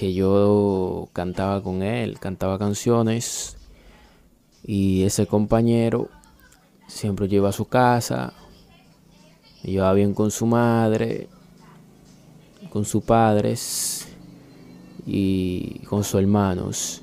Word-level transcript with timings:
que 0.00 0.14
yo 0.14 1.10
cantaba 1.12 1.62
con 1.62 1.82
él, 1.82 2.18
cantaba 2.18 2.58
canciones 2.58 3.58
y 4.64 5.02
ese 5.02 5.26
compañero 5.26 6.08
siempre 6.86 7.28
lleva 7.28 7.50
a 7.50 7.52
su 7.52 7.66
casa, 7.66 8.32
me 9.62 9.72
llevaba 9.72 9.92
bien 9.92 10.14
con 10.14 10.30
su 10.30 10.46
madre, 10.46 11.28
con 12.70 12.86
sus 12.86 13.04
padres 13.04 14.08
y 15.06 15.80
con 15.80 16.02
sus 16.02 16.18
hermanos. 16.18 17.02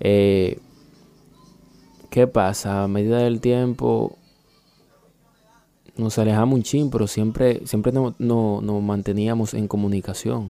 Eh, 0.00 0.58
¿Qué 2.08 2.26
pasa? 2.26 2.84
A 2.84 2.88
medida 2.88 3.18
del 3.18 3.42
tiempo 3.42 4.16
nos 5.98 6.18
alejamos 6.18 6.54
un 6.54 6.62
chin, 6.62 6.88
pero 6.88 7.06
siempre, 7.06 7.66
siempre 7.66 7.92
nos 7.92 8.18
no, 8.18 8.62
nos 8.62 8.82
manteníamos 8.82 9.52
en 9.52 9.68
comunicación. 9.68 10.47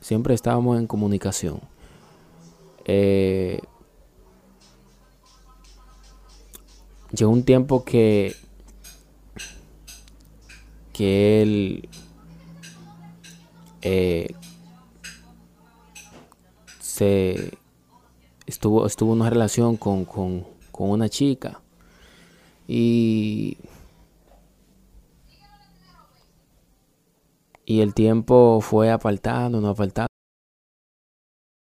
Siempre 0.00 0.34
estábamos 0.34 0.78
en 0.78 0.86
comunicación. 0.86 1.60
Eh, 2.84 3.60
llegó 7.12 7.30
un 7.30 7.44
tiempo 7.44 7.84
que 7.84 8.34
que 10.92 11.42
él 11.42 11.88
eh, 13.82 14.34
se 16.80 17.56
estuvo 18.46 18.84
estuvo 18.84 19.12
una 19.12 19.30
relación 19.30 19.76
con, 19.76 20.04
con, 20.04 20.44
con 20.72 20.90
una 20.90 21.08
chica 21.08 21.60
y 22.66 23.58
y 27.68 27.82
el 27.82 27.92
tiempo 27.92 28.60
fue 28.62 28.90
apartando, 28.90 29.60
no 29.60 29.68
apartando. 29.68 30.08